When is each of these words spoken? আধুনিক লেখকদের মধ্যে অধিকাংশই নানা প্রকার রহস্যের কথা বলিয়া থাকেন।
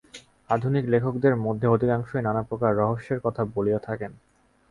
আধুনিক 0.49 0.85
লেখকদের 0.87 1.33
মধ্যে 1.37 1.67
অধিকাংশই 1.67 2.21
নানা 2.21 2.41
প্রকার 2.43 2.71
রহস্যের 2.77 3.19
কথা 3.23 3.41
বলিয়া 3.55 3.79
থাকেন। 3.79 4.11